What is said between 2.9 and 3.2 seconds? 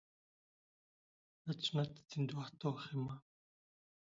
юм.